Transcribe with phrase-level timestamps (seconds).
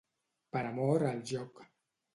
[0.57, 1.67] Per amor a el joc.